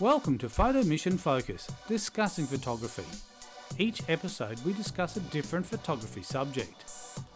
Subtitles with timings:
[0.00, 3.04] Welcome to Photo Mission Focus, discussing photography.
[3.78, 6.84] Each episode, we discuss a different photography subject.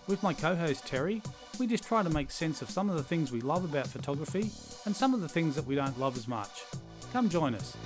[0.08, 1.22] With my co host Terry,
[1.60, 4.50] we just try to make sense of some of the things we love about photography
[4.86, 6.64] and some of the things that we don't love as much.
[7.12, 7.76] Come join us.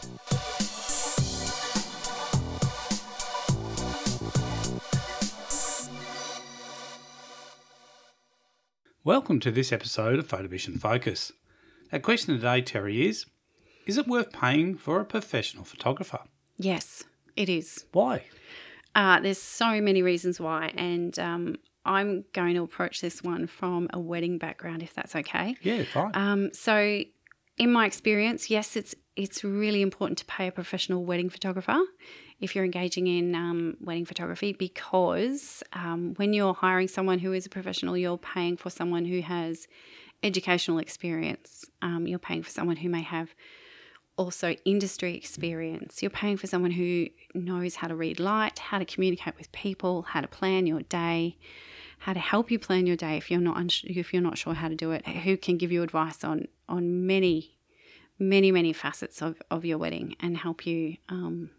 [9.05, 11.31] Welcome to this episode of Photo Mission Focus.
[11.93, 13.27] Our question today, Terry, is
[13.87, 16.21] Is it worth paying for a professional photographer?
[16.57, 17.05] Yes,
[17.37, 17.85] it is.
[17.93, 18.25] Why?
[18.95, 23.89] Uh, there's so many reasons why, and um, I'm going to approach this one from
[23.93, 25.57] a wedding background, if that's okay.
[25.63, 26.11] Yeah, fine.
[26.15, 27.03] Um, so,
[27.59, 31.79] in my experience, yes, it's it's really important to pay a professional wedding photographer
[32.41, 37.47] if you're engaging in um, wedding photography because um, when you're hiring someone who is
[37.47, 39.69] a professional, you're paying for someone who has
[40.23, 41.65] educational experience.
[41.83, 43.35] Um, you're paying for someone who may have
[44.17, 46.03] also industry experience.
[46.03, 50.03] You're paying for someone who knows how to read light, how to communicate with people,
[50.03, 51.39] how to plan your day,
[51.99, 54.55] how to help you plan your day if you're not uns- if you're not sure
[54.55, 55.07] how to do it.
[55.07, 57.57] Who can give you advice on on many,
[58.19, 61.51] many, many facets of, of your wedding and help you um,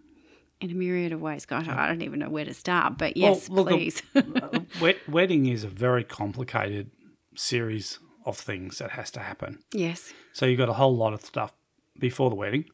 [0.62, 1.46] in a myriad of ways.
[1.46, 4.02] Gosh, I don't even know where to start, but yes, Well, look, please.
[4.16, 6.90] Uh, wed- wedding is a very complicated
[7.36, 9.60] series of things that has to happen.
[9.74, 11.52] yes, So you've got a whole lot of stuff
[11.98, 12.66] before the wedding,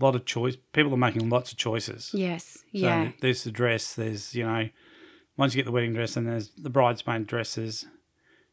[0.00, 0.56] a lot of choice.
[0.72, 2.10] People are making lots of choices.
[2.14, 3.94] yes, So yeah, there's the dress.
[3.94, 4.68] There's you know,
[5.36, 7.86] once you get the wedding dress, and there's the bridesmaid dresses,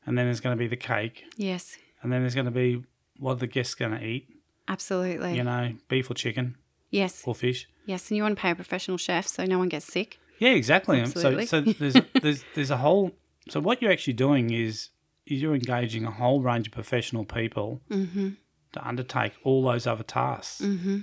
[0.05, 2.83] and then there's going to be the cake, yes, and then there's going to be
[3.17, 4.27] what are the guests going to eat.
[4.67, 5.35] absolutely.
[5.35, 6.55] You know, beef or chicken
[6.89, 7.67] yes, or fish.
[7.85, 10.19] yes, and you want to pay a professional chef so no one gets sick.
[10.39, 10.99] Yeah, exactly.
[10.99, 11.45] Absolutely.
[11.45, 13.11] So, so there's there's there's a whole.
[13.49, 14.89] So what you're actually doing is
[15.25, 18.29] is you're engaging a whole range of professional people Mm-hmm.
[18.73, 20.61] To undertake all those other tasks.
[20.61, 20.99] Mm-hmm.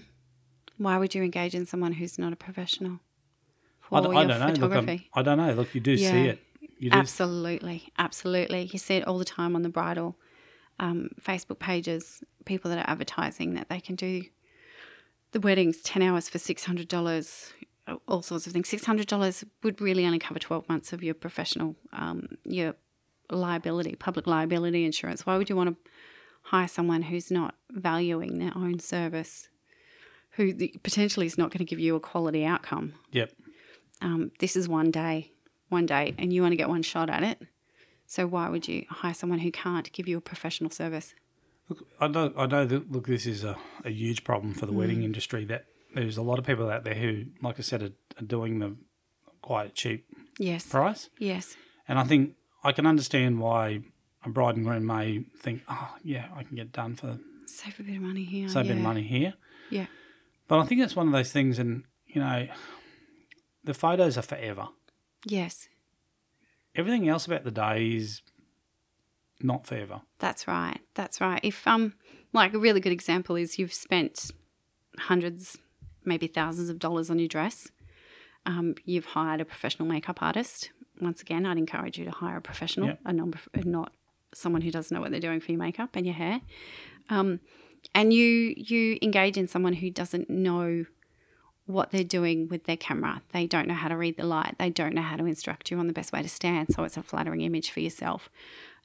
[0.79, 3.01] Why would you engage in someone who's not a professional
[3.81, 4.47] for I, don't- your don't know.
[4.47, 5.11] Look, I'm, photography?
[5.15, 5.53] I don't know.
[5.53, 6.43] Look, you do see it.
[6.79, 6.97] You do.
[6.97, 8.71] Absolutely, absolutely.
[8.73, 10.17] You see it all the time on the bridal
[10.79, 12.23] um, Facebook pages.
[12.47, 14.23] People that are advertising that they can do
[15.33, 17.53] the weddings ten hours for six hundred dollars,
[18.09, 18.69] all sorts of things.
[18.69, 22.75] Six hundred dollars would really only cover twelve months of your professional, um, your
[23.31, 25.27] liability, public liability insurance.
[25.27, 25.91] Why would you want to
[26.51, 29.49] hire someone who's not valuing their own service,
[30.37, 30.53] who
[30.83, 32.95] potentially is not going to give you a quality outcome?
[33.13, 33.31] Yep.
[34.03, 35.33] um, this is one day,
[35.69, 37.39] one day, and you want to get one shot at it.
[38.07, 41.15] So why would you hire someone who can't give you a professional service?
[41.69, 42.33] Look, I know.
[42.37, 42.67] I know.
[42.67, 44.77] That, look, this is a, a huge problem for the Mm.
[44.77, 45.45] wedding industry.
[45.45, 48.59] That there's a lot of people out there who, like I said, are, are doing
[48.59, 48.77] the
[49.43, 50.07] quite cheap
[50.39, 51.11] Yes, price.
[51.19, 51.57] yes,
[51.87, 52.35] And I think
[52.65, 53.83] I can understand why
[54.25, 57.83] a bride and groom may think, oh, yeah, I can get done for save a
[57.83, 58.49] bit of money here.
[58.49, 59.35] save a bit of money here.
[59.71, 59.87] Yeah,
[60.49, 62.47] But I think it's one of those things, and you know,
[63.65, 64.69] the photos are forever.
[65.27, 65.69] yes,
[66.77, 68.23] Everything else about the day is
[69.43, 70.03] not forever.
[70.21, 70.79] that's right.
[70.95, 71.41] That's right.
[71.43, 71.95] If um,
[72.33, 74.31] like a really good example is you've spent
[74.99, 75.57] hundreds,
[76.05, 77.69] maybe thousands of dollars on your dress.
[78.47, 80.71] Um, you've hired a professional makeup artist.
[81.01, 82.97] Once again, I'd encourage you to hire a professional, Yeah.
[83.05, 83.33] a non,
[83.65, 83.93] not
[84.35, 86.41] someone who doesn't know what they're doing for your makeup and your hair.
[87.09, 87.41] Um,
[87.95, 90.85] and you you engage in someone who doesn't know
[91.67, 93.23] what they're doing with their camera.
[93.33, 94.57] They don't know how to read the light.
[94.59, 96.97] They don't know how to instruct you on the best way to stand, so it's
[96.97, 98.29] a flattering image for yourself.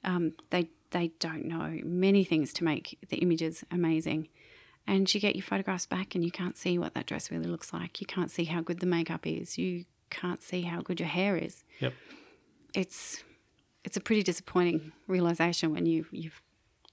[0.04, 4.28] Um, they they don't know many things to make the images amazing.
[4.88, 7.72] And you get your photographs back, and you can't see what that dress really looks
[7.72, 8.00] like.
[8.00, 9.58] You can't see how good the makeup is.
[9.58, 11.64] You can't see how good your hair is.
[11.80, 11.92] Yep.
[12.72, 13.24] It's
[13.86, 16.42] it's a pretty disappointing realization when you you've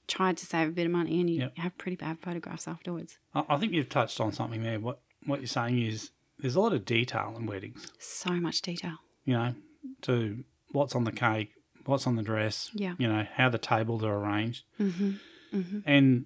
[0.08, 1.58] tried to save a bit of money and you Yep.
[1.58, 3.18] have pretty bad photographs afterwards.
[3.34, 4.80] I, I think you've touched on something there.
[4.80, 7.92] What what you're saying is there's a lot of detail in weddings.
[8.00, 8.98] So much detail.
[9.26, 9.56] You know,
[10.04, 11.52] to what's on the cake,
[11.86, 12.70] what's on the dress.
[12.74, 12.94] Yeah.
[12.98, 15.12] You know how the tables are arranged, Mm-hmm.
[15.58, 15.80] Mm-hmm.
[15.86, 16.26] and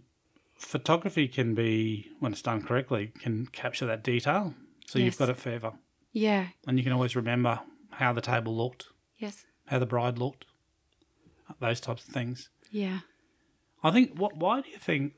[0.55, 4.53] photography can be when it's done correctly can capture that detail.
[4.87, 5.05] So Yes.
[5.05, 5.73] you've got it forever,
[6.13, 6.47] Yeah.
[6.65, 7.59] and you can always remember
[7.91, 8.87] how the table looked,
[9.19, 9.45] Yes.
[9.67, 10.45] how the bride looked,
[11.59, 12.49] those types of things.
[12.71, 12.99] Yeah.
[13.83, 14.17] I think.
[14.17, 14.37] What?
[14.37, 15.13] Why do you think?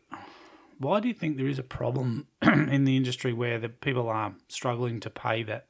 [0.78, 4.34] Why do you think there is a problem in the industry where the people are
[4.48, 5.68] struggling to pay that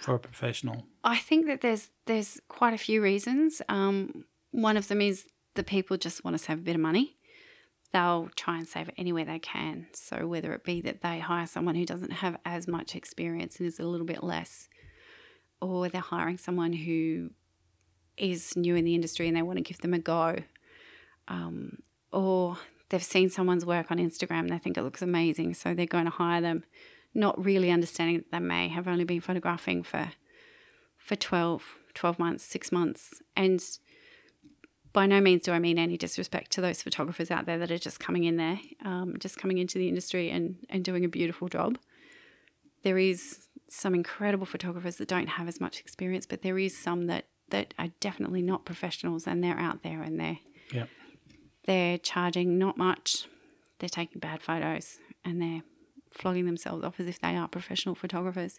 [0.00, 0.84] for a professional?
[1.04, 3.62] I think that there's there's quite a few reasons.
[3.68, 7.16] Um, one of them is the people just want to save a bit of money.
[7.92, 9.86] They'll try and save it anywhere they can.
[9.92, 13.66] So whether it be that they hire someone who doesn't have as much experience and
[13.66, 14.68] is a little bit less,
[15.60, 17.30] or they're hiring someone who
[18.16, 20.36] is new in the industry and they want to give them a go,
[21.28, 21.78] um,
[22.12, 22.58] or
[22.88, 26.04] they've seen someone's work on Instagram, and they think it looks amazing, so they're going
[26.04, 26.64] to hire them,
[27.14, 30.12] not really understanding that they may have only been photographing for
[30.98, 31.62] for 12,
[31.94, 33.62] 12 months, six months, and
[34.96, 37.76] by no means do I mean any disrespect to those photographers out there that are
[37.76, 41.48] just coming in there, um, just coming into the industry and, and doing a beautiful
[41.48, 41.76] job.
[42.82, 47.08] There is some incredible photographers that don't have as much experience, but there is some
[47.08, 50.38] that, that are definitely not professionals and they're out there and they're
[50.72, 50.88] Yep.
[51.66, 53.26] they're charging not much.
[53.78, 55.62] They're taking bad photos and they're
[56.10, 58.58] flogging themselves off as if they are professional photographers.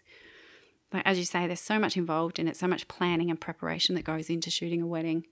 [0.92, 3.94] Like as you say, there's so much involved in it, so much planning and preparation
[3.94, 5.26] that goes into shooting a wedding,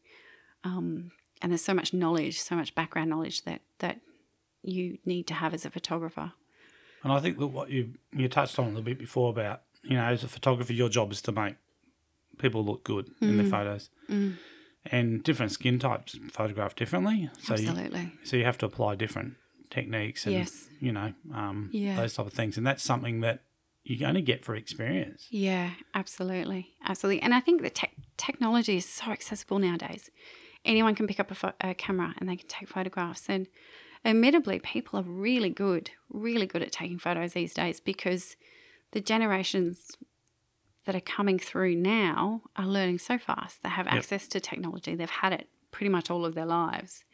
[0.64, 4.00] um, and there's so much knowledge, so much background knowledge that that
[4.62, 6.32] you need to have as a photographer.
[7.02, 9.97] And I think that what you you touched on a little bit before about you
[9.97, 11.55] know as a photographer, your job is to make
[12.38, 13.37] people look good in Mm.
[13.37, 13.91] their photos,
[14.87, 17.29] and different skin types photograph differently.
[17.41, 17.67] So you,
[18.25, 19.35] so you have to apply different
[19.71, 20.69] techniques and Yes.
[20.81, 21.97] you know um, Yeah.
[21.97, 23.43] those type of things, and that's something that
[23.85, 25.29] you only get for experience.
[25.31, 27.23] Yeah, absolutely, absolutely.
[27.23, 30.11] And I think that tech technology is so accessible nowadays.
[30.65, 33.29] Anyone can pick up a, pho- a camera and they can take photographs.
[33.29, 33.47] And
[34.05, 38.35] admittedly, people are really good, really good at taking photos these days because
[38.91, 39.93] the generations
[40.87, 43.62] that are coming through now are learning so fast.
[43.62, 44.94] They have access to technology.
[44.94, 47.05] They've had it pretty much all of their lives.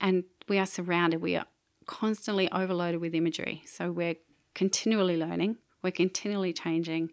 [0.00, 1.46] And we are surrounded, we are
[1.86, 3.62] constantly overloaded with imagery.
[3.66, 4.16] So we're
[4.54, 7.10] continually learning, we're continually changing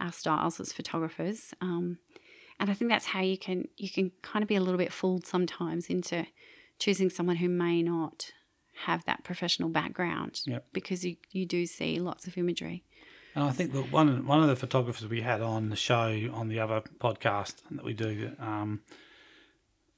[0.00, 1.54] our styles as photographers.
[1.60, 1.98] Um,
[2.58, 4.92] and I think that's how you can you can kind of be a little bit
[4.92, 6.26] fooled sometimes into
[6.78, 8.32] choosing someone who may not
[8.86, 10.66] have that professional background Yep.
[10.72, 12.84] because you, you do see lots of imagery.
[13.34, 16.48] And I think that one one of the photographers we had on the show on
[16.48, 18.80] the other podcast that we do um,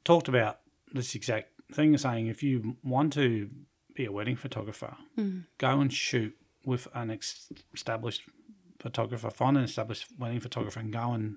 [0.05, 0.61] talked about
[0.93, 3.51] this exact thing, saying if you want to
[3.95, 4.97] be a wedding photographer,
[5.59, 8.23] go and shoot with an ex- established
[8.79, 11.37] photographer, find an established wedding photographer, and go and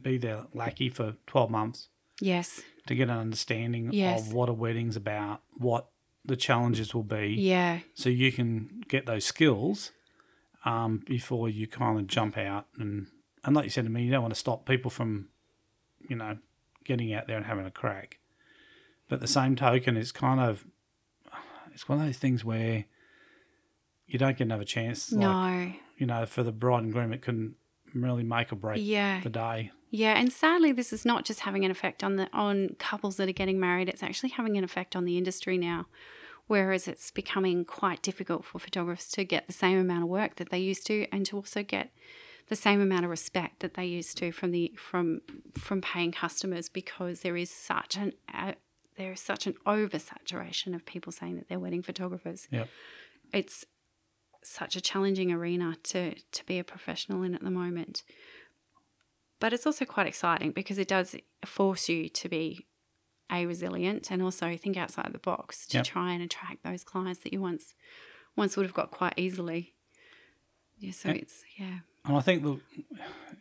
[0.00, 1.88] be their lackey for twelve months
[2.20, 2.60] Yes.
[2.86, 4.20] to get an understanding Yes.
[4.28, 5.88] of what a wedding's about, what
[6.24, 7.80] the challenges will be, Yeah.
[7.94, 9.90] so you can get those skills
[10.64, 13.06] um, before you kind of jump out and
[13.42, 15.28] and like you said to me, you don't want to stop people from,
[16.08, 16.36] you know,
[16.84, 18.18] getting out there and having a crack.
[19.08, 20.66] But at the same token, it's kind of
[21.72, 22.84] it's one of those things where
[24.06, 25.10] you don't get another chance.
[25.12, 25.72] Like, No.
[25.96, 27.54] you know, for the bride and groom, it couldn't
[27.94, 29.20] really make or break Yeah.
[29.22, 29.70] the day.
[29.92, 33.28] Yeah, and sadly, this is not just having an effect on the on couples that
[33.28, 33.88] are getting married.
[33.88, 35.86] It's actually having an effect on the industry now,
[36.50, 40.50] whereas it's becoming quite difficult for photographers to get the same amount of work that
[40.50, 41.92] they used to, and to also get
[42.48, 45.20] the same amount of respect that they used to from the from
[45.56, 48.54] from paying customers because there is such an uh,
[48.96, 52.48] there is such an oversaturation of people saying that they're wedding photographers.
[52.50, 52.68] Yep.
[53.32, 53.64] It's
[54.42, 58.02] such a challenging arena to to be a professional in at the moment
[59.38, 62.66] but it's also quite exciting because it does force you to be
[63.32, 65.86] a resilient and also think outside the box to Yep.
[65.86, 67.74] try and attract those clients that you once
[68.36, 69.74] once would have got quite easily.
[70.78, 71.80] Yeah, so it's yeah.
[72.04, 72.58] And I think that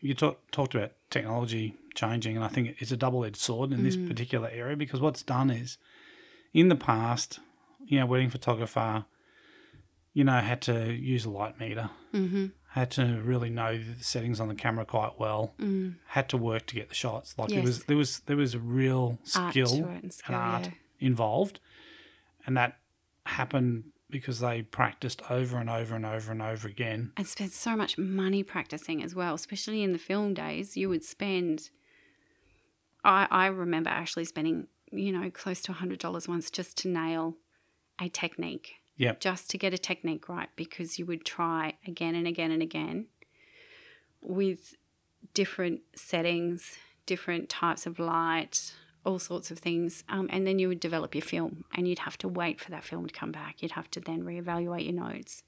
[0.02, 3.84] you talk, talked about technology changing, and I think it's a double edged sword in
[3.84, 5.78] this particular area because what's done is
[6.54, 7.40] in the past,
[7.86, 9.06] you know, wedding photographer,
[10.14, 12.48] you know, had to use a light meter, mm-hmm.
[12.74, 15.96] Had to really know the settings on the camera quite well, mm.
[16.08, 17.36] had to work to get the shots.
[17.38, 17.66] Like there Yes.
[17.66, 20.72] was there was there was a real skill, it and skill, art yeah.
[21.08, 21.60] involved,
[22.46, 22.80] and that
[23.26, 27.12] happened because they practiced over and over and over and over again.
[27.18, 30.78] And spent so much money practicing as well, especially in the film days.
[30.78, 31.70] You would spend
[33.04, 37.36] I I remember actually spending, you know, close to hundred dollars once just to nail
[38.00, 38.76] a technique.
[39.00, 39.20] Yep.
[39.22, 43.08] just to get a technique right because you would try again and again and again
[44.22, 44.76] with
[45.34, 48.74] different settings, different types of light,
[49.06, 50.04] all sorts of things.
[50.10, 52.84] Um, and then you would develop your film and you'd have to wait for that
[52.84, 53.62] film to come back.
[53.62, 55.44] You'd have to then reevaluate your notes.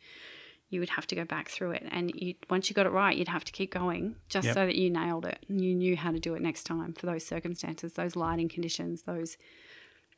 [0.70, 1.84] You would have to go back through it.
[1.92, 4.54] And you, once you got it right, you'd have to keep going just Yep.
[4.54, 7.06] so that you nailed it and you knew how to do it next time for
[7.06, 9.36] those circumstances, those lighting conditions, those,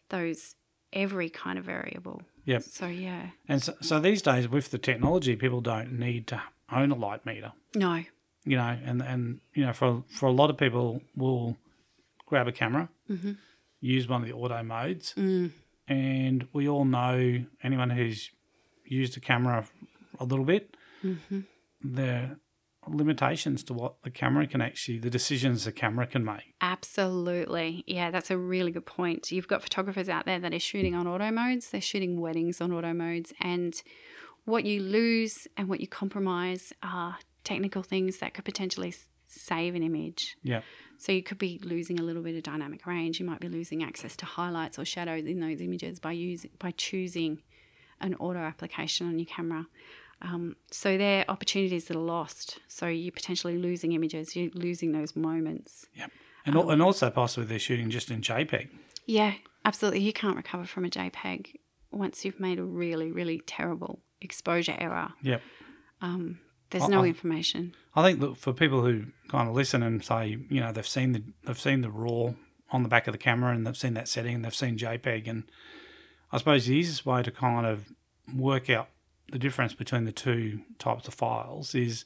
[0.09, 0.53] those
[0.93, 2.21] every kind of variable.
[2.45, 2.63] Yep.
[2.63, 3.27] So, yeah.
[3.47, 7.25] And so, so these days, with the technology, people don't need to own a light
[7.25, 8.03] meter, No.
[8.43, 11.57] you know, and, and you know, for for a lot of people, will
[12.25, 13.33] grab a camera, mm-hmm.
[13.79, 15.51] use one of the auto modes, mm.
[15.87, 18.31] and we all know anyone who's
[18.85, 19.65] used a camera
[20.19, 21.41] a little bit, mm-hmm.
[21.83, 22.37] the
[22.87, 26.53] limitations to what the camera can actually, the decisions the camera can make.
[26.61, 27.83] Absolutely.
[27.87, 29.31] Yeah, that's a really good point.
[29.31, 32.71] You've got photographers out there that are shooting on auto modes, they're shooting weddings on
[32.71, 33.81] auto modes, and
[34.45, 38.93] what you lose and what you compromise are technical things that could potentially
[39.27, 40.37] save an image.
[40.43, 40.61] Yeah.
[40.97, 43.19] So you could be losing a little bit of dynamic range.
[43.19, 46.71] You might be losing access to highlights or shadows in those images by using by
[46.71, 47.41] choosing
[47.99, 49.67] an auto application on your camera.
[50.23, 52.59] Um, so they're opportunities that are lost.
[52.67, 54.35] So you're potentially losing images.
[54.35, 55.85] You're losing those moments.
[55.95, 56.11] Yep.
[56.45, 58.69] And, al- and also possibly they're shooting just in JPEG.
[59.05, 59.33] Yeah,
[59.65, 59.99] absolutely.
[60.01, 61.55] You can't recover from a JPEG
[61.91, 65.09] once you've made a really, really terrible exposure error.
[65.21, 65.41] Yep.
[66.69, 67.75] There's I- no I- information.
[67.95, 71.11] I think that for people who kind of listen and say, you know, they've seen
[71.11, 72.33] the they've seen the raw
[72.71, 75.27] on the back of the camera and they've seen that setting and they've seen JPEG
[75.27, 75.43] and
[76.31, 77.91] I suppose the easiest way to kind of
[78.33, 78.87] work out
[79.33, 82.05] the difference between the two types of files is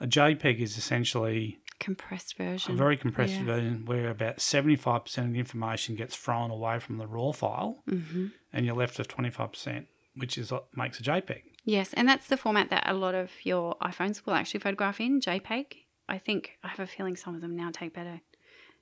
[0.00, 3.44] a JPEG is essentially Compressed version, a very compressed Yeah.
[3.44, 8.26] version where about 75% of the information gets thrown away from the raw file hmm
[8.52, 11.42] and you're left with 25%, which is what makes a JPEG.
[11.64, 15.20] Yes, and that's the format that a lot of your iPhones will actually photograph in
[15.20, 15.66] JPEG.
[16.08, 18.20] I think I have a feeling some of them now take better,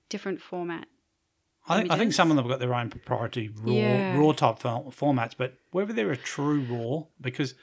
[0.08, 0.88] different format.
[1.68, 4.16] I think, I think some of them have got their own proprietary raw Yeah.
[4.18, 7.54] raw type fo- formats, but whether they're a true raw, because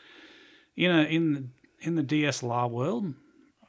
[0.75, 1.43] you know in the,
[1.81, 3.13] in the DSLR world,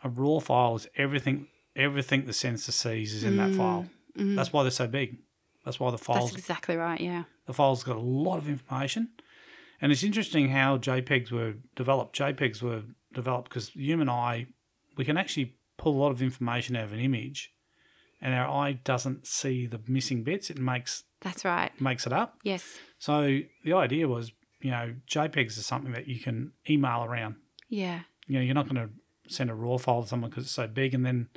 [0.04, 3.86] a raw file is everything everything the sensor sees is in that mm, file.
[4.16, 4.36] Mm.
[4.36, 5.18] That's why they're so big.
[5.64, 7.00] That's why the That's exactly right.
[7.00, 7.24] Yeah.
[7.46, 9.08] the file's got a lot of information,
[9.80, 12.16] and it's interesting how JPEGs were developed.
[12.16, 12.82] JPEGs were
[13.12, 14.46] developed because human eye
[14.96, 17.52] we can actually pull a lot of information out of an image,
[18.20, 20.50] and our eye doesn't see the missing bits.
[20.50, 21.72] It makes That's right.
[21.80, 22.38] makes it up.
[22.42, 22.78] Yes.
[22.98, 27.36] So the idea was, you know, JPEGs are something that you can email around.
[27.68, 28.00] Yeah.
[28.26, 30.66] You know, you're not going to send a raw file to someone because it's so
[30.66, 30.94] big.
[30.94, 31.28] And then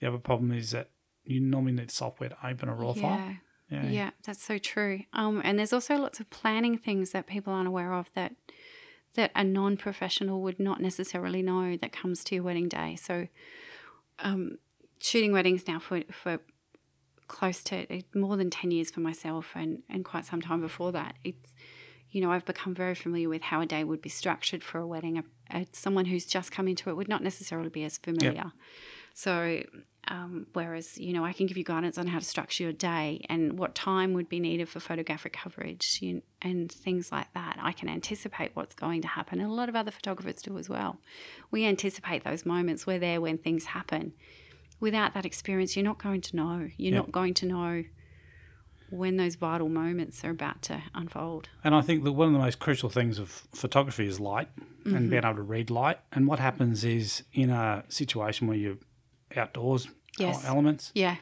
[0.00, 0.90] the other problem is that
[1.24, 3.02] you normally need software to open a raw file.
[3.02, 3.34] Yeah.
[3.70, 5.02] Yeah, that's so true.
[5.12, 8.34] Um, and there's also lots of planning things that people aren't aware of that
[9.14, 12.96] that a non-professional would not necessarily know that comes to your wedding day.
[12.96, 13.28] So,
[14.20, 14.58] um,
[15.00, 16.38] shooting weddings now for for
[17.28, 20.92] close to eh, more than ten years for myself, and and quite some time before
[20.92, 21.16] that.
[21.24, 21.54] It's
[22.10, 24.86] you know I've become very familiar with how a day would be structured for a
[24.86, 25.18] wedding.
[25.18, 28.52] A, a, someone who's just come into it would not necessarily be as familiar.
[29.14, 29.62] So,
[30.08, 33.24] um, whereas, you know, I can give you guidance on how to structure your day
[33.28, 37.58] and what time would be needed for photographic coverage you, and things like that.
[37.60, 39.40] I can anticipate what's going to happen.
[39.40, 41.00] And a lot of other photographers do as well.
[41.50, 42.86] We anticipate those moments.
[42.86, 44.14] We're there when things happen.
[44.80, 46.70] Without that experience, you're not going to know.
[46.76, 47.02] You're Yep.
[47.04, 47.84] not going to know
[48.90, 51.48] when those vital moments are about to unfold.
[51.62, 54.48] And I think that one of the most crucial things of photography is light
[54.80, 54.96] Mm-hmm.
[54.96, 55.98] and being able to read light.
[56.10, 58.78] And what happens is in a situation where you're
[59.36, 60.42] outdoors Yes.
[60.44, 61.16] elements, Yeah,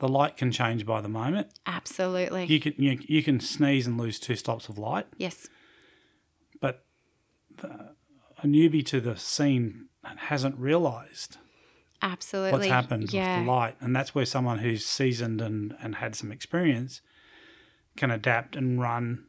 [0.00, 1.46] the light can change by the moment.
[1.64, 2.44] absolutely.
[2.46, 5.48] You can you, you can sneeze and lose two stops of light, yes.
[6.60, 6.84] but
[7.56, 7.94] the,
[8.42, 11.38] a newbie to the scene hasn't realised
[12.04, 12.52] Absolutely.
[12.52, 13.38] what's happened yeah.
[13.38, 13.76] with the light.
[13.80, 17.00] And that's where someone who's seasoned and, and had some experience
[17.96, 19.24] can adapt and run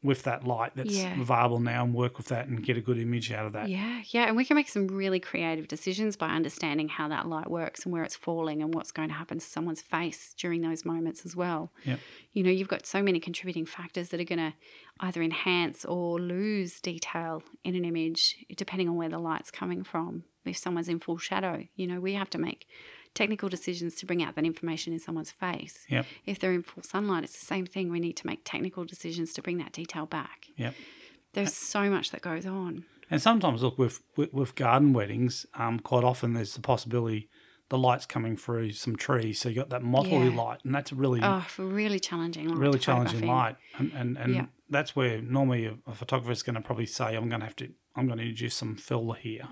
[0.00, 1.20] with that light that's Yeah.
[1.20, 3.68] available now and work with that and get a good image out of that.
[3.68, 7.50] Yeah, yeah, and we can make some really creative decisions by understanding how that light
[7.50, 10.84] works and where it's falling and what's going to happen to someone's face during those
[10.84, 11.72] moments as well.
[11.84, 11.98] Yep.
[12.32, 14.54] You know, you've got so many contributing factors that are going to
[15.00, 20.22] either enhance or lose detail in an image depending on where the light's coming from.
[20.48, 22.66] If someone's in full shadow, you know, we have to make
[23.14, 25.86] technical decisions to bring out that information in someone's face.
[25.88, 26.06] Yep.
[26.26, 27.90] If they're in full sunlight, it's the same thing.
[27.90, 30.46] We need to make technical decisions to bring that detail back.
[30.56, 30.74] Yep.
[31.32, 32.84] There's so much that goes on.
[33.10, 37.28] And sometimes, look, with, with, with garden weddings, um, quite often there's the possibility
[37.70, 39.40] the light's coming through some trees.
[39.40, 40.36] So you got that mottly Yeah.
[40.36, 42.48] light, and that's really, Oh, really challenging.
[42.48, 43.56] light really challenging light.
[43.78, 44.46] And, and, and Yeah.
[44.70, 47.56] that's where normally a, a photographer is going to probably say, I'm going to have
[47.56, 49.48] to, I'm going to introduce some fill here.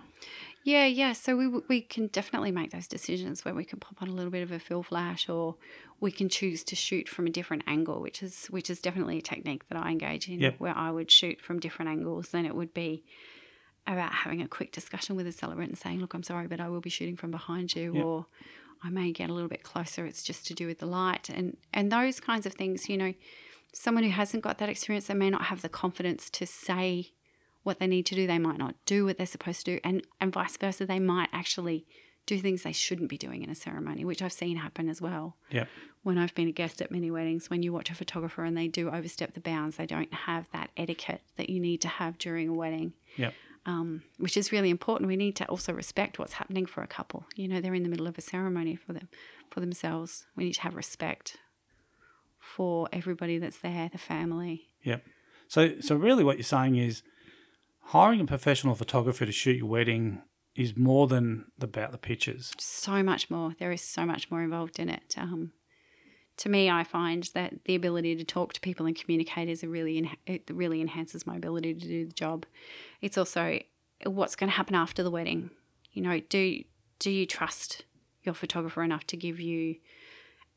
[0.66, 1.12] Yeah, yeah.
[1.12, 4.32] So we we can definitely make those decisions where we can pop on a little
[4.32, 5.54] bit of a fill flash, or
[6.00, 9.22] we can choose to shoot from a different angle, which is which is definitely a
[9.22, 10.54] technique that I engage in, Yep.
[10.58, 12.30] where I would shoot from different angles.
[12.30, 13.04] Then it would be
[13.86, 16.68] about having a quick discussion with the celebrant and saying, "Look, I'm sorry, but I
[16.68, 18.04] will be shooting from behind you," Yep.
[18.04, 18.26] or
[18.82, 20.04] I may get a little bit closer.
[20.04, 22.88] It's just to do with the light and and those kinds of things.
[22.88, 23.14] You know,
[23.72, 27.12] someone who hasn't got that experience, they may not have the confidence to say
[27.66, 28.26] what they need to do.
[28.26, 30.86] They might not do what they're supposed to do, and and vice versa.
[30.86, 31.86] They might actually
[32.24, 35.36] do things they shouldn't be doing in a ceremony, which I've seen happen as well.
[35.50, 35.68] Yep.
[36.02, 38.68] When I've been a guest at many weddings, when you watch a photographer and they
[38.68, 42.48] do overstep the bounds, they don't have that etiquette that you need to have during
[42.48, 42.94] a wedding.
[43.16, 43.34] Yep.
[43.66, 45.08] um, which is really important.
[45.08, 47.26] We need to also respect what's happening for a couple.
[47.34, 49.08] You know, they're in the middle of a ceremony for them,
[49.50, 50.26] for themselves.
[50.36, 51.36] We need to have respect
[52.40, 54.68] for everybody that's there, the family.
[54.84, 55.04] Yep.
[55.48, 57.02] So, so really, what you're saying is
[57.86, 60.22] hiring a professional photographer to shoot your wedding
[60.54, 62.52] is more than about the pictures.
[62.58, 63.54] So much more.
[63.58, 65.14] There is so much more involved in it.
[65.16, 65.52] Um,
[66.38, 69.68] to me, I find that the ability to talk to people and communicate is a
[69.68, 72.44] really it really enhances my ability to do the job.
[73.00, 73.60] It's also
[74.04, 75.50] what's going to happen after the wedding.
[75.92, 76.62] You know, do
[76.98, 77.84] do you trust
[78.22, 79.76] your photographer enough to give you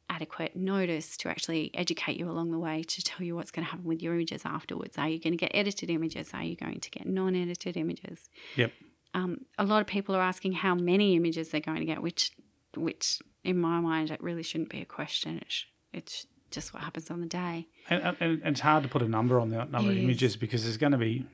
[0.10, 3.72] adequate notice to actually educate you along the way to tell you what's going to
[3.72, 4.98] happen with your images afterwards?
[4.98, 6.32] Are you going to get edited images?
[6.34, 8.30] Are you going to get non-edited images?
[8.56, 8.72] Yep.
[9.14, 12.32] Um, a lot of people are asking how many images they're going to get, which
[12.76, 15.40] which in my mind, it really shouldn't be a question.
[15.42, 17.68] It's, it's just what happens on the day.
[17.90, 20.04] And, and, and it's hard to put a number on the number of is.
[20.04, 21.26] images because there's going to be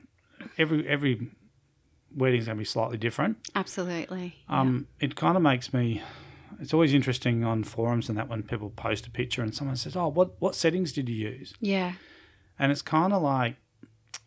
[0.58, 1.30] every every
[2.14, 3.38] wedding's going to be slightly different.
[3.54, 4.36] Absolutely.
[4.48, 6.02] Um, It kind of makes me.
[6.60, 9.96] It's always interesting on forums and that when people post a picture and someone says,
[9.96, 11.94] "Oh, what what settings did you use?" yeah.
[12.58, 13.56] And it's kind of like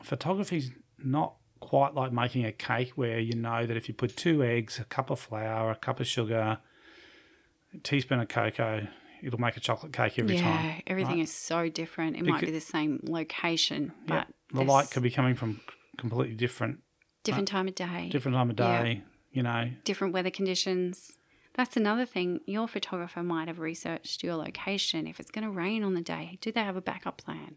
[0.03, 0.71] photography's
[1.03, 4.79] not quite like making a cake where you know that if you put two eggs,
[4.79, 6.59] a cup of flour, a cup of sugar,
[7.73, 8.87] a teaspoon of cocoa,
[9.23, 10.41] it'll make a chocolate cake every yeah.
[10.41, 10.65] time.
[10.65, 11.23] Yeah, everything right?
[11.23, 12.17] is so different.
[12.17, 14.27] It might be the same location, but.
[14.51, 15.61] The light could be coming from
[15.97, 16.79] completely different
[17.23, 18.83] different uh, time of day, different time of Yeah.
[18.83, 19.03] day.
[19.31, 21.18] You know, different weather conditions.
[21.53, 22.39] That's another thing.
[22.45, 25.07] Your photographer might have researched your location.
[25.07, 27.55] If it's going to rain on the day, do they have a backup plan?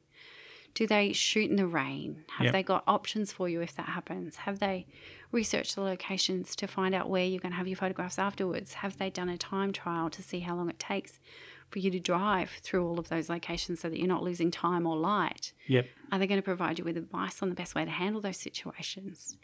[0.74, 2.24] Do they shoot in the rain?
[2.38, 2.52] Have Yep.
[2.52, 4.36] they got options for you if that happens?
[4.36, 4.86] Have they
[5.30, 8.74] researched the locations to find out where you're going to have your photographs afterwards?
[8.74, 11.20] Have they done a time trial to see how long it takes
[11.68, 14.86] for you to drive through all of those locations so that you're not losing time
[14.86, 15.52] or light?
[15.66, 18.22] yep, Are they going to provide you with advice on the best way to handle
[18.22, 19.36] those situations?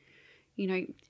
[0.59, 0.67] You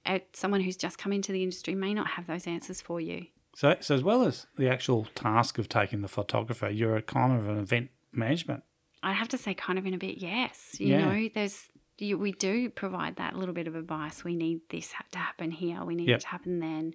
[0.07, 3.27] know, someone who's just come into the industry may not have those answers for you.
[3.57, 7.37] So, so as well as the actual task of taking the photographer, you're a kind
[7.37, 8.63] of an event management.
[9.03, 10.77] I have to say, kind of in a bit, yes.
[10.79, 11.05] You Yeah.
[11.05, 14.23] know, there's you, we do provide that little bit of advice.
[14.23, 15.83] We need this to happen here.
[15.85, 16.19] We need Yep.
[16.19, 16.95] it to happen then.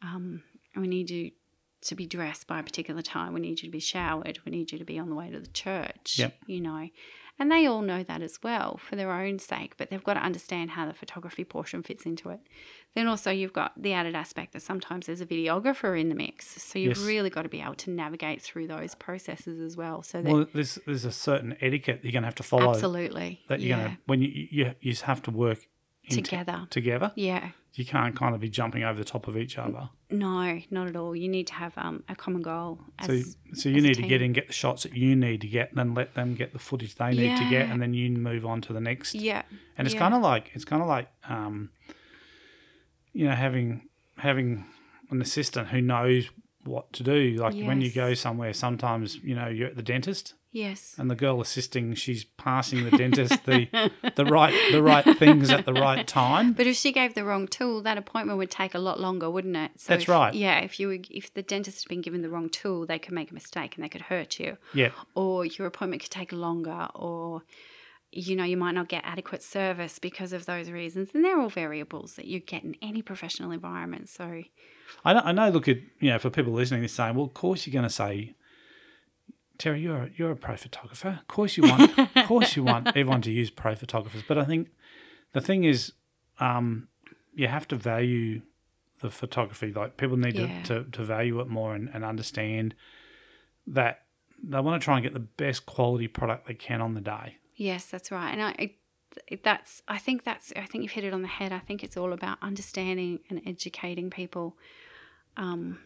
[0.00, 0.42] Um,
[0.76, 1.32] we need you
[1.82, 3.34] to be dressed by a particular time.
[3.34, 4.38] We need you to be showered.
[4.46, 6.18] We need you to be on the way to the church.
[6.18, 6.34] Yep.
[6.46, 6.88] You know,
[7.42, 9.76] and they all know that as well for their own sake.
[9.76, 12.38] But they've got to understand how the photography portion fits into it.
[12.94, 16.62] Then also you've got the added aspect that sometimes there's a videographer in the mix.
[16.62, 17.04] So you've Yes.
[17.06, 20.02] really got to be able to navigate through those processes as well.
[20.02, 22.70] So that Well, there's there's a certain etiquette you're going to have to follow.
[22.70, 23.40] Absolutely.
[23.48, 23.82] That you're yeah.
[23.84, 25.58] going to when you you you have to work
[26.04, 26.66] in t- Together.
[26.70, 27.12] together.
[27.16, 27.50] Yeah.
[27.74, 29.88] You can't kind of be jumping over the top of each other.
[30.10, 31.16] No, not at all.
[31.16, 32.80] You need to have um, a common goal.
[32.98, 33.22] As, So,
[33.54, 35.78] so you need to get in, get the shots that you need to get, and
[35.78, 38.60] then let them get the footage they need to get, and then you move on
[38.62, 39.14] to the next.
[39.14, 39.42] Yeah.
[39.78, 40.00] And it's yeah.
[40.00, 41.70] kind of like it's kind of like um,
[43.14, 44.66] you know having having
[45.10, 46.28] an assistant who knows
[46.64, 47.36] what to do.
[47.36, 50.94] Like when you go somewhere, sometimes you know you're at the dentist, Yes.
[50.98, 53.68] and the girl assisting, she's passing the dentist the
[54.16, 56.52] the right the right things at the right time.
[56.52, 59.56] But if she gave the wrong tool, that appointment would take a lot longer, wouldn't
[59.56, 59.70] it?
[59.78, 60.34] So That's if- right.
[60.34, 63.14] Yeah, if you were, if the dentist had been given the wrong tool, they could
[63.14, 66.88] make a mistake and they could hurt you, Yeah, or your appointment could take longer,
[66.94, 67.44] or
[68.14, 71.08] you know you might not get adequate service because of those reasons.
[71.14, 74.10] And they're all variables that you get in any professional environment.
[74.10, 74.42] So
[75.02, 75.48] I know, I know.
[75.48, 77.90] Look at you know for people listening, they're saying, well, of course you're going to
[77.90, 78.34] say.
[79.62, 81.18] Terry, you're a, you're a pro photographer.
[81.20, 84.24] Of course you want, of course you want everyone to use pro photographers.
[84.26, 84.70] But I think
[85.34, 85.92] the thing is,
[86.40, 86.88] um,
[87.32, 88.42] you have to value
[89.02, 89.72] the photography.
[89.72, 90.62] Like people need Yeah.
[90.64, 92.74] to, to, to value it more and, and understand
[93.68, 94.02] that
[94.42, 97.36] they want to try and get the best quality product they can on the day.
[97.54, 98.32] Yes, that's right.
[98.32, 98.74] And I, I
[99.44, 101.52] that's I think that's I think you've hit it on the head.
[101.52, 104.56] I think it's all about understanding and educating people.
[105.36, 105.78] Um,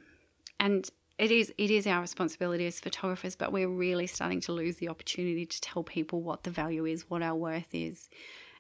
[0.58, 4.76] and it is it is our responsibility as photographers, but we're really starting to lose
[4.76, 8.08] the opportunity to tell people what the value is, what our worth is.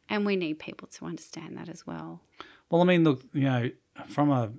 [0.08, 2.20] And we need people to understand that as well.
[2.70, 3.70] Well, I mean, look, you know,
[4.06, 4.52] from a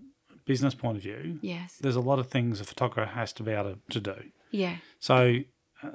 [0.46, 1.78] business point of view, Yes.
[1.80, 4.24] there's a lot of things a photographer has to be able to, to do.
[4.52, 4.78] Yeah.
[5.00, 5.40] So
[5.84, 5.90] uh,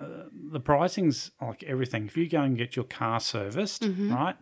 [0.53, 2.07] the pricing's like everything.
[2.07, 4.13] If you go and get your car serviced, Mm-hmm.
[4.13, 4.37] right,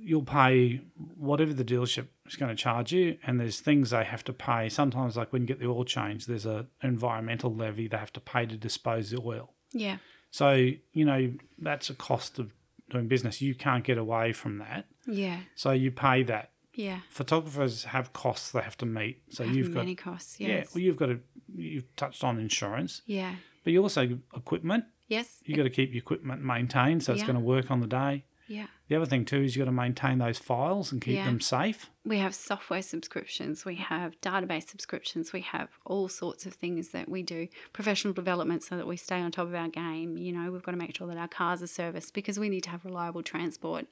[0.00, 0.80] you'll pay
[1.16, 4.68] whatever the dealership is going to charge you, and there's things they have to pay.
[4.68, 8.20] Sometimes, like when you get the oil change, there's an environmental levy they have to
[8.20, 9.52] pay to dispose the oil.
[9.72, 9.98] Yeah.
[10.30, 10.52] So
[10.92, 12.52] you know that's a cost of
[12.90, 13.40] doing business.
[13.42, 14.86] You can't get away from that.
[15.06, 15.40] Yeah.
[15.54, 16.50] So you pay that.
[16.74, 17.00] Yeah.
[17.10, 19.22] Photographers have costs they have to meet.
[19.30, 20.38] So Have you've got many costs.
[20.38, 20.48] yeah.
[20.48, 20.74] Yes.
[20.74, 21.20] Well, you've got to
[21.54, 23.34] you've touched on insurance, yeah.
[23.64, 24.84] but you also equipment.
[25.08, 25.38] Yes.
[25.44, 27.26] You got to keep your equipment maintained so it's Yeah.
[27.26, 28.24] going to work on the day.
[28.48, 28.66] Yeah.
[28.88, 31.26] The other thing too is you've got to maintain those files and keep Yeah.
[31.26, 31.90] them safe.
[32.04, 37.08] We have software subscriptions, we have database subscriptions, we have all sorts of things that
[37.08, 40.16] we do, professional development so that we stay on top of our game.
[40.16, 42.62] You know, we've got to make sure that our cars are serviced because we need
[42.62, 43.86] to have reliable transport.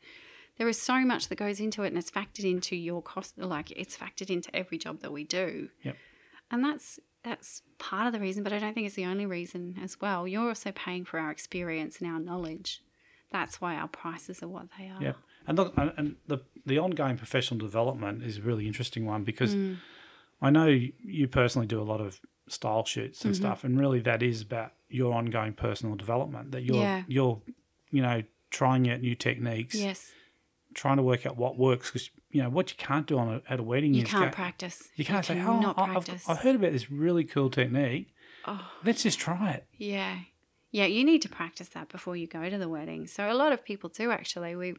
[0.56, 3.70] There is so much that goes into it and it's factored into your cost like
[3.72, 5.68] it's factored into every job that we do.
[5.82, 5.96] Yep.
[6.50, 9.76] And that's that's part of the reason, but I don't think it's the only reason
[9.82, 10.26] as well.
[10.28, 12.82] You're also paying for our experience and our knowledge.
[13.32, 15.02] That's why our prices are what they are.
[15.02, 15.16] Yep.
[15.46, 19.54] And look, and- and the the ongoing professional development is a really interesting one because
[19.54, 19.76] Mm.
[20.42, 23.28] I know you personally do a lot of style shoots Mm-hmm.
[23.28, 26.52] and stuff, and really that is about your ongoing personal development.
[26.52, 27.02] That you're Yeah.
[27.08, 27.40] you're
[27.90, 30.12] you know trying out new techniques, Yes.
[30.74, 33.42] trying to work out what works because you know what you can't do on a,
[33.52, 34.88] at a wedding You can't go- practice.
[34.96, 36.08] you can't say, "Oh, I- I've.
[36.28, 38.12] I've heard about this really cool technique.
[38.44, 38.70] Oh.
[38.84, 40.18] Let's just try it." Yeah.
[40.76, 43.06] Yeah, you need to practice that before you go to the wedding.
[43.06, 44.54] So a lot of people do actually.
[44.56, 44.74] We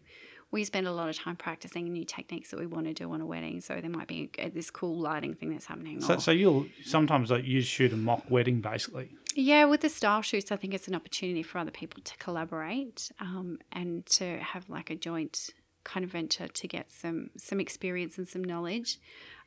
[0.52, 3.20] we spend a lot of time practicing new techniques that we want to do on
[3.20, 3.62] a wedding.
[3.62, 6.00] So there might be this cool lighting thing that's happening.
[6.02, 9.10] So, so you'll sometimes like, you shoot a mock wedding basically.
[9.34, 13.12] yeah, with the style shoots, I think it's an opportunity for other people to collaborate
[13.20, 15.50] um, and to have like a joint
[15.84, 19.00] kind of venture to get some some experience and some knowledge.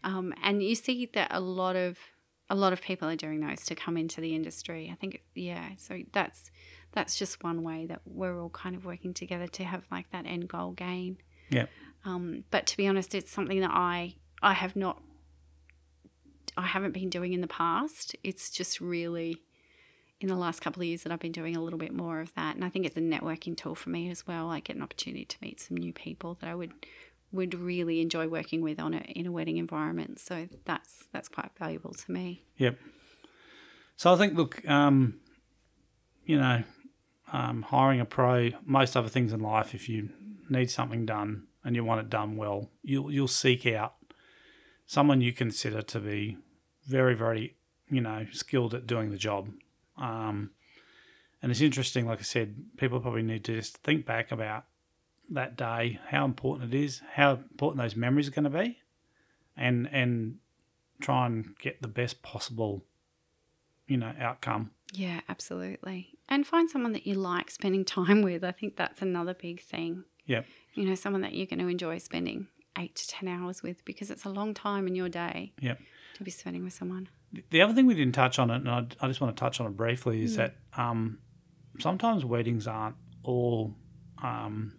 [0.03, 1.97] Um, and you see that a lot of
[2.51, 4.91] a lot of people are doing those to come into the industry.
[4.93, 6.51] I think yeah, so that's
[6.93, 10.27] that's just one way that we're all kind of working together to have like that
[10.27, 11.19] end goal gain.
[11.49, 11.67] Yeah.
[12.05, 15.01] Um, but to be honest, it's something that I I have not
[16.57, 18.17] I haven't been doing in the past.
[18.25, 19.37] It's just really
[20.21, 22.35] in the last couple of years that I've been doing a little bit more of
[22.35, 24.51] that, and I think it's a networking tool for me as well.
[24.51, 26.73] I get an opportunity to meet some new people that I would
[27.33, 30.19] would really enjoy working with on a in a wedding environment.
[30.19, 32.45] So that's that's quite valuable to me.
[32.57, 32.79] Yep.
[33.97, 35.21] So I think, look, um,
[36.25, 36.62] you know,
[37.33, 40.09] um, hiring a pro, most other things in life, if you
[40.49, 43.95] need something done and you want it done well, you'll you'll seek out
[44.87, 46.38] someone you consider to be
[46.87, 47.57] very, very,
[47.90, 49.51] you know, skilled at doing the job.
[49.97, 50.51] Um,
[51.43, 54.64] and it's interesting, like I said, people probably need to just think back about
[55.31, 58.79] that day, how important it is, how important those memories are going to be,
[59.57, 60.37] and and
[61.01, 62.85] try and get the best possible,
[63.87, 64.71] you know, outcome.
[64.93, 66.19] Yeah, absolutely.
[66.29, 68.45] And find someone that you like spending time with.
[68.45, 70.05] I think that's another big thing.
[70.27, 70.43] Yeah.
[70.75, 74.11] You know, someone that you're going to enjoy spending eight to 10 hours with because
[74.11, 75.81] it's a long time in your day Yep.
[76.14, 77.09] to be spending with someone.
[77.51, 79.61] The other thing we didn't touch on it, and I, I just want to touch
[79.61, 81.19] on it briefly, is that um,
[81.79, 83.75] sometimes weddings aren't all
[84.23, 84.75] um,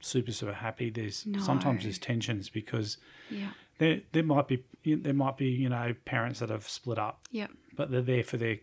[0.00, 0.90] super super happy.
[0.90, 2.98] There's sometimes there's tensions because
[3.30, 3.50] Yeah.
[3.78, 7.50] there there might be there might be you know parents that have split up, Yep.
[7.76, 8.58] but they're there for their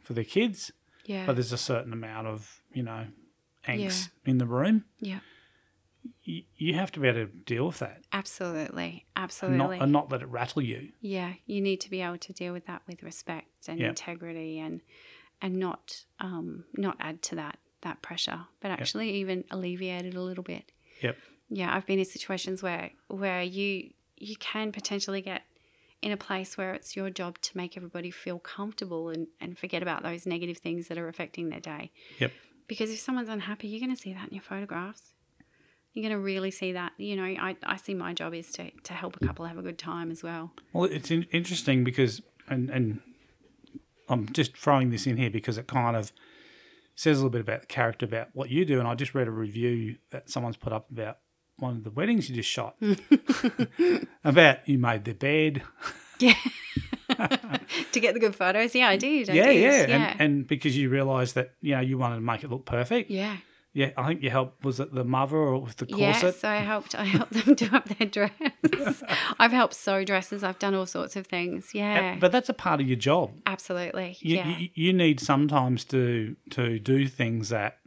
[0.00, 0.70] for their kids.
[1.06, 1.26] Yeah.
[1.26, 3.06] But there's a certain amount of you know
[3.66, 4.84] angst in the room.
[5.00, 5.20] yeah.
[6.24, 9.06] You, you have to be able to deal with that, Absolutely.
[9.14, 9.56] and Absolutely.
[9.78, 10.90] not, and not let it rattle you.
[11.00, 11.34] yeah.
[11.46, 13.90] You need to be able to deal with that with respect and Yeah.
[13.90, 14.80] integrity and
[15.40, 20.20] and not um not add to that that pressure, but actually even alleviate it a
[20.22, 20.72] little bit.
[21.02, 21.16] Yep.
[21.50, 25.42] yeah i've been in situations where where you you can potentially get
[26.00, 29.82] in a place where it's your job to make everybody feel comfortable and, and forget
[29.82, 32.32] about those negative things that are affecting their day Yep.
[32.66, 35.14] because if someone's unhappy you're going to see that in your photographs
[35.92, 38.70] you're going to really see that you know I, I see my job is to,
[38.84, 42.22] to help a couple have a good time as well Well, it's in, interesting because,
[42.48, 43.00] and and
[44.08, 46.12] I'm just throwing this in here because it kind of
[46.94, 48.78] says a little bit about the character, about what you do.
[48.78, 51.18] And I just read a review that someone's put up about
[51.58, 52.76] one of the weddings you just shot,
[54.24, 55.62] about you made the bed.
[56.18, 56.34] yeah
[57.92, 59.26] to get the good photos yeah i did.
[59.26, 59.60] don't yeah, you?
[59.60, 62.50] yeah, yeah And, and because you realised that you know you wanted to make it
[62.50, 63.10] look perfect.
[63.10, 63.36] yeah
[63.74, 64.62] Yeah, I think you helped.
[64.64, 66.22] Was it the mother or with the corset?
[66.22, 66.44] Yes?
[66.44, 66.94] I helped.
[66.94, 68.32] I helped them do up their dress.
[69.38, 70.44] I've helped sew dresses.
[70.44, 71.70] I've done all sorts of things.
[71.74, 73.32] Yeah, But that's a part of your job.
[73.46, 74.18] absolutely.
[74.20, 77.78] you, yeah, you, you need sometimes to to do things that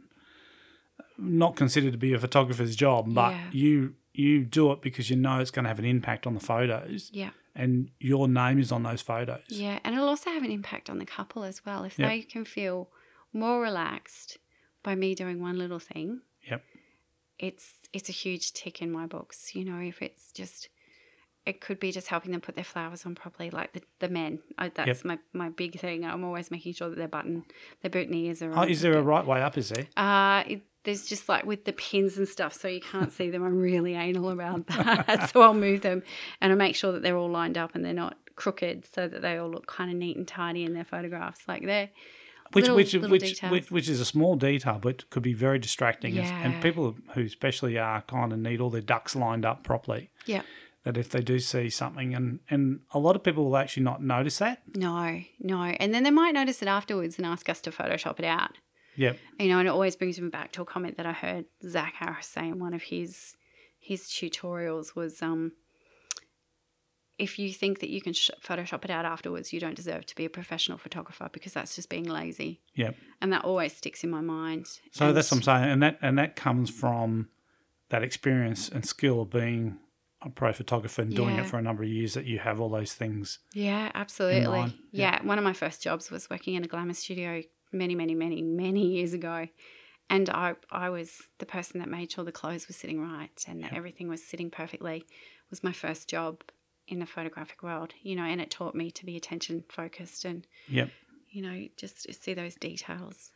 [1.18, 3.50] not considered to be a photographer's job, but Yeah.
[3.52, 6.40] you you do it because you know it's going to have an impact on the
[6.40, 9.42] photos, yeah, and your name is on those photos.
[9.48, 11.84] yeah, and it'll also have an impact on the couple as well.
[11.84, 12.88] If they can feel
[13.32, 14.38] more relaxed
[14.86, 16.20] by me doing one little thing,
[16.50, 16.62] Yep.
[17.38, 19.54] it's it's a huge tick in my books.
[19.54, 20.68] You know, if it's just.
[21.44, 24.40] It could be just helping them put their flowers on properly, like the, the men.
[24.58, 25.04] I, that's Yep.
[25.04, 26.04] my, my big thing.
[26.04, 27.44] I'm always making sure that their button,
[27.82, 28.68] their boutonnieres are Oh, on.
[28.68, 29.56] is there a right way up?
[29.56, 29.86] Is there?
[29.96, 33.44] Uh, it, there's just like with the pins and stuff, so you can't see them.
[33.44, 34.66] I'm really anal about
[35.06, 35.30] that.
[35.32, 36.02] so I'll move them
[36.40, 39.22] and I make sure that they're all lined up and they're not crooked so that
[39.22, 41.42] they all look kind of neat and tidy in their photographs.
[41.46, 41.90] Like they're,
[42.56, 45.58] which Little- which little which, which which is a small detail, but could be very
[45.58, 46.18] distracting.
[46.18, 50.10] And- And people who especially are kind of need all their ducks lined up properly.
[50.26, 50.42] Yeah.
[50.84, 54.00] That if they do see something, and and a lot of people will actually not
[54.02, 54.62] notice that.
[54.76, 55.62] No, no.
[55.62, 58.52] And then they might notice it afterwards and ask us to Photoshop it out.
[58.94, 59.18] Yep.
[59.40, 61.94] You know, and it always brings me back to a comment that I heard Zach
[61.98, 63.34] Harris say in one of his
[63.80, 65.52] his tutorials was um
[67.18, 70.14] if you think that you can sh- Photoshop it out afterwards, you don't deserve to
[70.14, 72.60] be a professional photographer because that's just being lazy.
[72.74, 72.96] Yep.
[73.22, 74.66] And that always sticks in my mind.
[74.92, 77.28] So And- that's what I'm saying, and that and that comes from
[77.88, 79.78] that experience and skill of being
[80.22, 81.42] a pro photographer and doing Yeah.
[81.42, 82.14] it for a number of years.
[82.14, 83.38] That you have all those things.
[83.54, 84.46] Yeah, absolutely.
[84.46, 85.22] line, Yeah.
[85.22, 88.86] one of my first jobs was working in a glamour studio many, many, many, many
[88.86, 89.48] years ago.
[90.08, 93.62] And I, I was the person that made sure the clothes were sitting right and
[93.62, 94.98] that everything was sitting perfectly.
[94.98, 96.42] It was my first job
[96.88, 100.46] in the photographic world, you know, and it taught me to be attention focused and,
[100.68, 100.90] Yep.
[101.30, 103.32] you know, just see those details.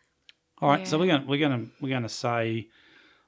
[0.62, 0.86] All right.
[0.86, 2.68] So we're going to we're going to we're going to say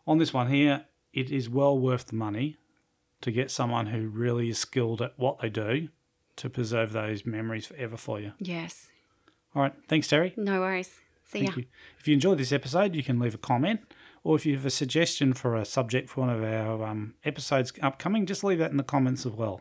[0.06, 2.56] on this one here, it is well worth the money
[3.22, 5.88] to get someone who really is skilled at what they do
[6.36, 8.32] to preserve those memories forever for you.
[8.38, 8.88] Yes.
[9.54, 9.74] All right.
[9.88, 10.32] Thanks, Terry.
[10.36, 11.00] No worries.
[11.24, 11.44] See ya.
[11.46, 11.64] Thank you.
[11.98, 13.80] If you enjoyed this episode, you can leave a comment,
[14.24, 17.72] or if you have a suggestion for a subject for one of our um, episodes
[17.82, 19.60] upcoming, just leave that in the comments as well.